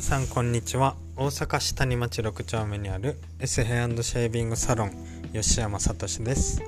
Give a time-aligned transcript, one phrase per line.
[0.00, 0.96] さんこんにちは。
[1.14, 4.92] 大阪市谷町6丁目にある S ヘアシェービングサロン
[5.34, 6.62] 吉山聡です。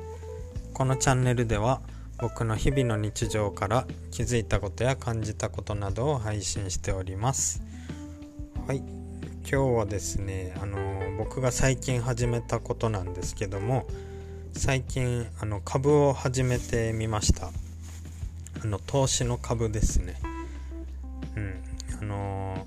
[0.75, 1.81] このチャンネルでは
[2.21, 7.63] 僕の日々の日常から気づいたことや感じたことなどを配信しております。
[8.67, 8.79] はい。
[8.79, 8.85] 今
[9.45, 10.77] 日はですねあの
[11.17, 13.87] 僕が最近始めたことなんですけども
[14.53, 17.51] 最近あの株を始めてみました。
[18.63, 20.21] あの投資の株ですね。
[21.35, 21.63] うん。
[21.99, 22.67] あの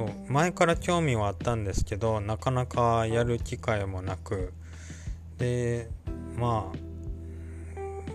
[0.00, 4.54] そう前から興味はあったんですけどなかなかやる機会もなく。
[5.36, 5.90] で
[6.38, 6.78] まあ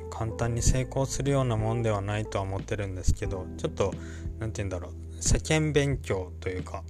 [0.09, 3.93] 簡単に成功するようなもんではないとは思ってるんですけどちょっと
[4.39, 4.93] 何て言うんだろう。
[5.21, 6.81] 世間勉強というか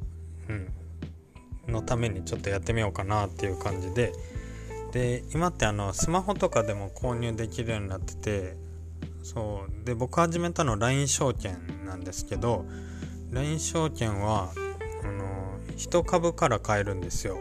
[0.47, 0.71] うん。
[1.73, 4.13] のためにちょっとやってみようかなっていう感じで。
[4.93, 8.55] で今ってあのスマホとかでも購入できるようになってて
[9.23, 9.85] そう。
[9.85, 12.63] で僕始めたの LINE 証券なんですけど
[13.31, 14.53] LINE 証券は
[15.77, 17.37] 1株から買えるんですよ。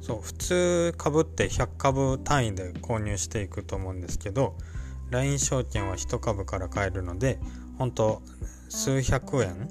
[0.00, 4.56] そう普通株って100株単位で購入していくと思うんですけど
[5.10, 7.40] LINE 証券は1株から買えるので
[7.78, 8.22] 本当
[8.68, 9.68] 数百円？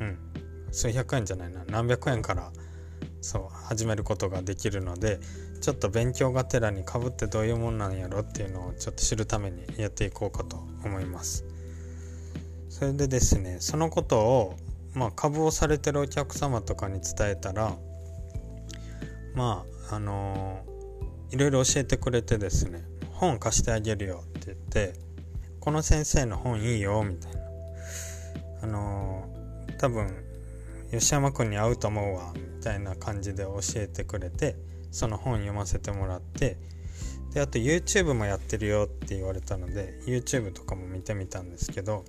[0.00, 0.18] うん。
[0.70, 1.64] 数百円じゃないな。
[1.66, 2.52] 何百円から
[3.20, 5.18] そう始めることができるので
[5.60, 11.44] ちょっと勉強がてらに株ってどういうもんなんやろっていうのをちょっと知るためにやっていこうかと思います。
[12.68, 14.56] それでですねそのことを
[14.98, 17.76] まあ株をされてるお客様とかに伝えたら
[19.34, 22.82] まああのー、いろいろ教えてくれてですね
[23.12, 24.94] 本貸してあげるよって言って
[25.60, 27.38] この先生の本いいよみたいな。
[28.60, 30.24] あのー、多分
[30.90, 34.56] 吉山君に会うと思うわみたいな感じで教えてくれて
[34.90, 36.56] その本読ませてもらって
[37.32, 42.04] であと YouTube もやってるよって言われたので YouTube とかも見てみたんですけど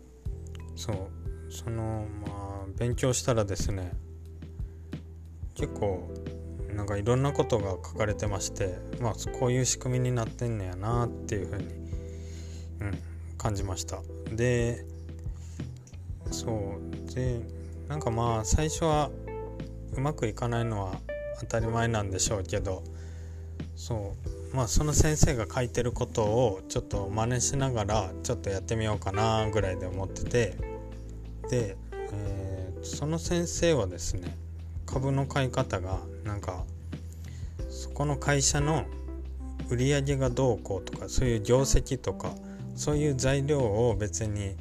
[0.75, 2.38] そうそのまあ
[2.79, 3.91] 勉強したらですね
[5.53, 6.09] 結構
[6.73, 11.63] なんかいろんなことが書かれてましてまあこういう仕組みになってんのやなっていうふうに、
[12.79, 12.99] うん、
[13.37, 13.99] 感じました。
[14.31, 14.85] で
[16.31, 17.13] そう。
[17.13, 17.41] で
[17.89, 19.09] なんかまあ最初は
[19.93, 20.93] うまくいかないのは
[21.41, 22.83] 当たり前なんでしょうけど
[23.75, 24.15] そ
[24.53, 24.55] う。
[24.55, 30.57] まあその先生が書いてることをちょっと真似しながらちょっとやってみようかなぐらいで思ってて
[31.49, 31.77] で、
[32.11, 32.48] えー、
[32.83, 34.35] その先生はですね
[34.85, 36.63] 株の買い方がなんか
[37.69, 38.85] そこの会社の
[39.69, 42.33] 売り上げがどうこうとかそういう業績とか
[42.75, 44.55] そういう材料を別に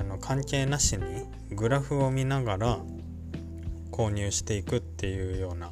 [0.00, 2.78] あの関係なしにグラフを見ながら
[3.92, 5.70] 購入していくっていうような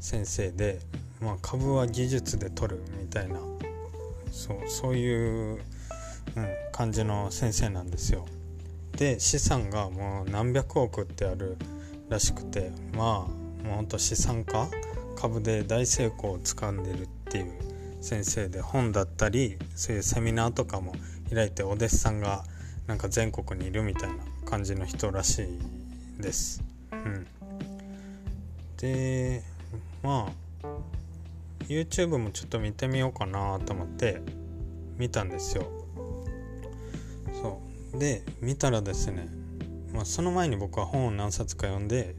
[0.00, 0.80] 先生で、
[1.20, 3.38] まあ、株は技術で取るみたいな
[4.32, 5.60] そうそういう、
[6.36, 8.26] うん、感じの先生なんですよ。
[8.96, 11.56] で資産がもう何百億ってある
[12.08, 14.68] らしくてまあもうほんと資産家
[15.16, 17.52] 株で大成功をつかんでるっていう
[18.00, 20.94] 先生で本だったりそういうセミナーとかも
[21.32, 22.44] 開いてお弟子さんが
[22.86, 25.44] なんか全国にいるみたいな感じの人らし
[26.18, 26.62] いです。
[26.92, 27.26] うん、
[28.78, 29.42] で
[30.02, 30.66] まあ
[31.68, 34.20] YouTube もちょっと見てみようかなと思って
[34.98, 35.79] 見たんですよ。
[37.94, 39.28] で見たらですね、
[39.92, 42.14] まあ、その前に僕は本を何冊か読んで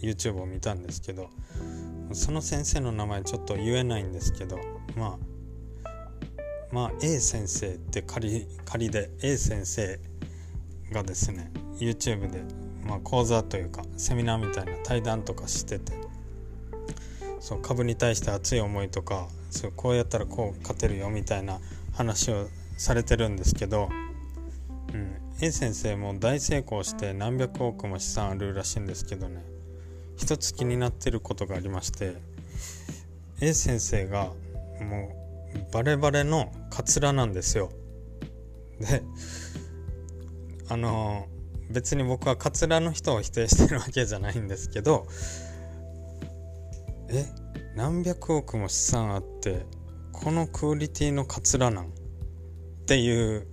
[0.00, 1.28] YouTube を見たんですけど
[2.12, 4.58] その先生の名前ちょっと言えないんですけど
[4.96, 5.18] まあ
[6.70, 9.98] まあ A 先生って仮仮で A 先生
[10.92, 12.42] がですね YouTube で、
[12.84, 15.92] まあ、講座というかセミナーみたいな対談とかしてて
[17.40, 21.60] そう株に対して熱い思いとかそうこうやったらこう勝てるよみたいな
[21.94, 23.88] 話をされてるんですけど、
[24.98, 29.44] うん、A 先生も大成功して何百億も資産あるらしいんですけどね。
[30.16, 32.16] 一つ気になってることがありまして
[33.40, 34.32] A 先生が
[34.80, 35.12] も
[35.54, 37.70] うバレバレのカツラなんですよ。
[38.80, 39.02] で
[40.68, 41.26] あの
[41.70, 45.06] 別に僕はカツラの人を否定してるわけじゃないんですけど
[47.10, 47.24] え
[47.76, 49.66] 何百億も資産あって
[50.12, 51.86] このクオリティのカツラなん？
[51.86, 51.88] っ
[52.86, 53.46] ていう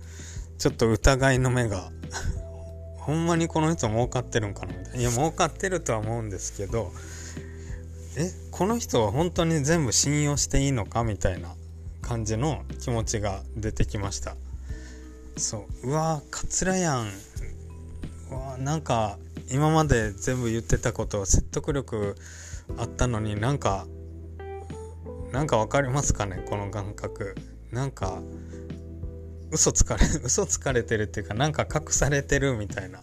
[0.58, 1.90] ちょっと疑いの目が。
[2.98, 5.00] ほんまにこの人儲かってるんかなみたいな。
[5.00, 6.92] いや儲かってるとは思うんですけど
[8.16, 11.54] えこの人は本当に全部信用していいのかみたいな
[12.00, 14.36] 感じの気持ちが出てきました。
[15.36, 15.90] そう。
[15.90, 17.10] うわカツラやん。
[18.30, 19.18] うわなんか
[19.50, 22.16] 今まで全部言ってたこと説得力
[22.78, 23.86] あったのになんか
[25.30, 27.36] なんか分かりますかねこの感覚。
[27.70, 28.22] なんか
[29.56, 33.00] 嘘つかれ 嘘つかれてるっていうかなんか隠されてるみたいな。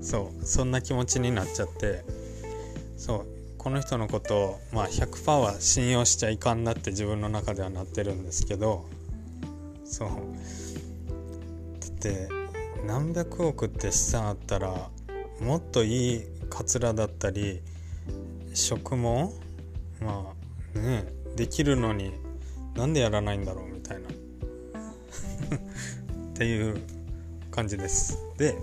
[0.00, 2.04] そうそんな気持ちになっちゃって。
[2.96, 3.26] そう
[3.58, 8.84] この人のことを、まあ、100%は信用しちゃいかんなって自分の中ではなってるんですけど
[9.84, 10.08] そう。
[10.08, 10.14] だ
[11.86, 12.28] って
[12.84, 14.90] 何百億って資産あったら
[15.40, 17.60] もっといいカツラだったり
[18.52, 19.32] 職も
[20.00, 20.32] ま
[20.74, 21.06] あね
[21.36, 22.12] できるのに
[22.74, 23.71] なんでやらないんだろう
[25.54, 25.58] っ
[26.34, 26.80] ていう
[27.50, 28.18] 感じです。
[28.38, 28.56] で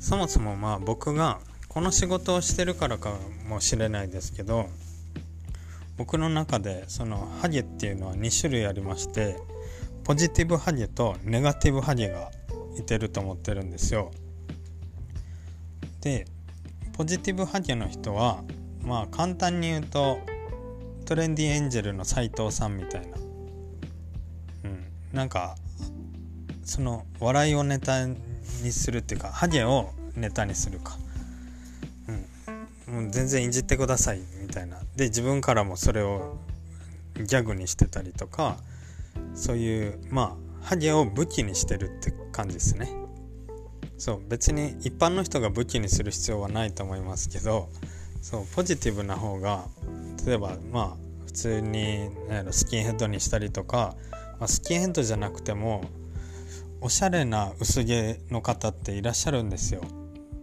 [0.00, 3.14] そもそもまあ僕がこの仕事をしてるからか
[3.48, 4.66] もしれないですけど
[5.96, 9.36] 僕の中でそのハゲっていうのは2種類ありまして
[10.04, 12.30] ポジティブハゲとネガティブハゲが
[12.78, 14.10] いてると思ってるんですよ。
[16.00, 16.26] で
[16.92, 18.42] ポジティブハゲの人は
[18.82, 20.18] まあ簡単に言うと
[21.04, 23.16] トレンディエンジェルの斎藤さんみたいな。
[24.64, 24.84] うん。
[25.12, 25.56] なんか
[26.64, 28.16] その笑いをネタに
[28.70, 30.96] するっていうかハゲをネタにするか、
[32.88, 34.78] うん、もう全然いじってくださいみたいな。
[34.96, 36.36] で自分からもそれを
[37.16, 38.56] ギャグにしてたりとか
[39.34, 42.88] そういうまあハゲを武器にしてるって感じですね。
[43.98, 47.68] そう別に一般の人が武器にする必要はないと思いますけど
[48.20, 49.66] そうポジティブな方が
[50.26, 52.10] 例えばまあ普通に
[52.50, 53.94] スキンヘッドにしたりとか、
[54.40, 55.84] まあ、スキンヘッドじゃなくても
[56.84, 59.82] おしゃれな薄毛の方っていらっしゃるんですよ。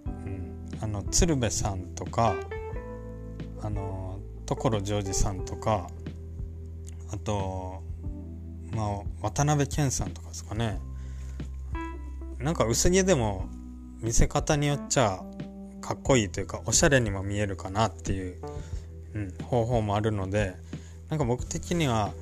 [0.05, 2.33] うん、あの鶴瓶さんとか
[3.61, 5.89] あの所ジョージさんとか
[7.11, 7.83] あと
[8.73, 8.87] まあ
[9.21, 10.79] 渡辺謙さんとかですかね
[12.39, 13.49] なんか薄毛でも
[14.01, 15.21] 見せ方によっちゃ
[15.81, 18.37] かっこいいというかおしゃれにも見えるかなっていう、
[19.13, 20.55] うん、方法もあるので
[21.09, 22.13] なんか僕的には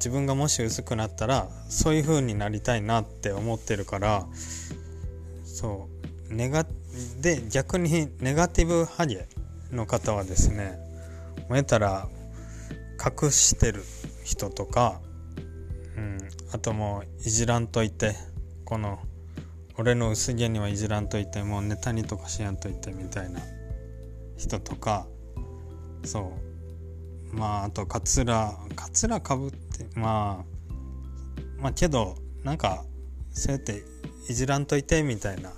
[0.00, 4.26] 自分がもし薄くなったらそういう風になりたいなって思ってるから
[5.44, 5.88] そ
[6.30, 6.34] う。
[6.34, 6.64] ネガ
[7.20, 9.28] で逆にネガティブハゲ
[9.72, 10.78] の方はですね
[11.50, 12.08] もえたら
[12.98, 13.82] 隠してる
[14.24, 15.00] 人とか、
[15.98, 16.18] うん、
[16.52, 18.14] あともういじらんといて
[18.64, 19.00] この
[19.76, 23.40] 俺の薄毛にはいじらんといてもうネタにとかしやんといてみたいな
[24.38, 25.06] 人とか
[26.04, 26.49] そう。
[27.32, 32.84] まああとカツラカツラかぶってまあまあけどなんか
[33.32, 33.84] そうやって
[34.28, 35.52] いじらんといてみたいな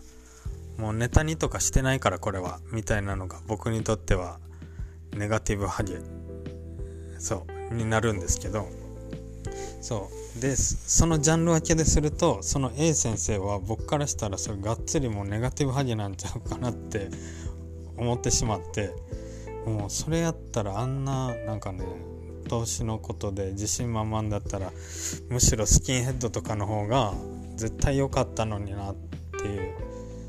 [0.79, 4.39] もうネタにとかしてないからこれはみたいなのが僕にとっては
[5.17, 5.99] ネガティブハゲ
[7.19, 8.69] そうになるんですけど
[9.81, 17.11] そうでそのジャンル分けでするとその A 先生は僕からしたらそれがっつりもうネガティブハゲなんちゃうかなって
[17.97, 18.91] 思ってしまって
[19.67, 21.85] もうそれやったらあんななんかね
[22.49, 24.73] 投資のことで自信満々だったら
[25.31, 27.15] むしろスキンヘッドとかの方が
[27.57, 28.95] 絶対良かったのになっ
[29.41, 29.75] ていう。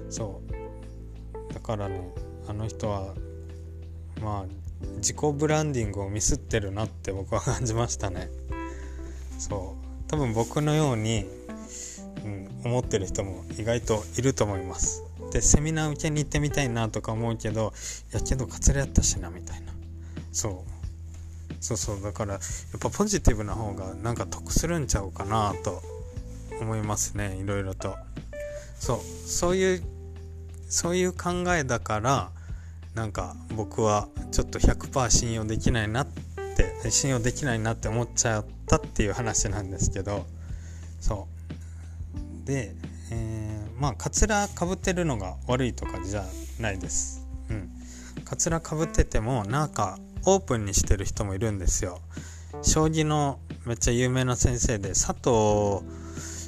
[0.10, 0.42] そ
[1.50, 1.54] う。
[1.54, 2.14] だからね
[2.48, 3.14] あの人は
[4.22, 4.64] まあ
[4.98, 8.30] 自己ブランディングをミスってるなって僕は感じましたね。
[9.40, 10.10] そう。
[10.10, 11.26] 多分僕のように、
[12.24, 15.03] うん、思ってる人も意外といると思います。
[15.34, 17.74] ってセミナー受けに行ってみたいなとか思うけど
[18.12, 19.74] やけどカツラやったしなみたいな。
[20.32, 21.64] そう。
[21.64, 22.02] そうそう。
[22.02, 25.82] だからやっぱポジティブな方がなんか得するんちゃうかなと
[26.62, 27.36] 思いますね。
[27.38, 27.96] いろいろと。
[28.80, 29.00] そう。
[29.28, 29.84] そういう
[30.70, 32.32] そういう考えだから
[32.94, 36.08] なんか僕はちょっと100%信用できないなっ
[36.56, 40.28] て信用できないなって思っちゃったっていう話なんですけど。
[41.00, 41.28] そ
[42.44, 42.46] う。
[42.46, 42.76] で
[43.12, 43.43] えー、
[43.78, 46.26] まあカツラかぶってるのが悪いとかじゃ
[46.60, 47.26] ないです。
[47.50, 47.70] うん。
[48.26, 52.00] カツラかぶっててもなんかオープンにしてる人もいるんですよ。
[52.62, 55.86] 将棋のめっちゃ有名な先生で佐藤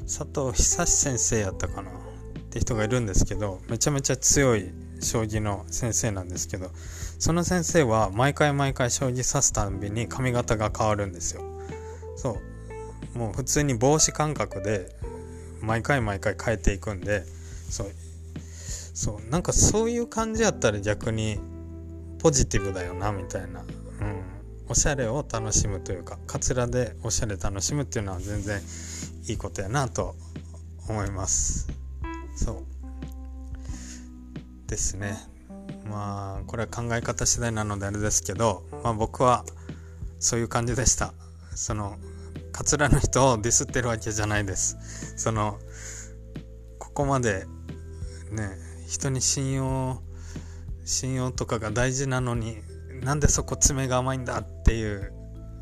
[0.03, 1.89] 佐藤久志先生やったかな？
[1.89, 1.94] っ
[2.51, 6.70] て人がいるんですけどめちゃめちゃ強い将棋の先生なんですけど
[7.20, 11.41] その先生は毎回毎回将棋指すたんびに髪型が変わるんですよ。
[12.15, 12.38] そ
[13.15, 13.17] う。
[13.17, 14.96] もう普通に帽子感覚で
[15.65, 17.24] 毎回毎回変えていくんで
[17.69, 17.88] そう
[18.93, 21.39] そうなんかそういう感じやったら逆に
[22.19, 23.65] ポジティブだよなみたいな、うん、
[24.69, 28.62] おしゃれを楽しむというかカツラでおしゃれ楽しむっていうのは全然
[29.27, 30.15] いいことやなと
[30.88, 31.67] 思います。
[32.36, 32.63] そう。
[34.67, 35.17] ですね。
[35.89, 39.45] まあこれは考え方次第なのであれですけど、まあ、僕は
[40.19, 41.13] そういう感じでした。
[41.53, 41.98] その
[42.56, 44.78] カツラの人をディスってるわけじゃないです。
[45.18, 45.60] その、
[46.80, 47.48] ここまで、
[48.32, 48.50] ね、
[48.88, 50.02] 人に信用、
[50.86, 52.60] 信用とかが大事なのに、
[53.04, 55.12] なんでそこ爪が甘いんだっていう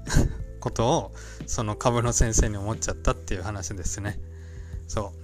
[0.62, 1.16] ことを、
[1.48, 4.20] その株の先生に思っちゃったっていう話ですね。
[4.88, 5.16] そ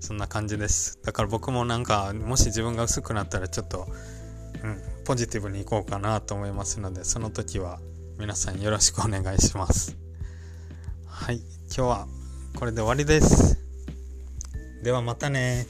[0.00, 0.04] う。
[0.04, 0.98] そんな感じです。
[1.04, 3.86] だから僕もなんか、もし自分が薄くなったらちょっと、
[4.60, 7.78] うん、ポジティブにいこうかなと思いますので、その時は
[8.18, 10.03] 皆さんよろしくお願いします。
[11.16, 12.06] はい今日は
[12.58, 13.56] これで終わりです。
[14.82, 15.64] ではまたね。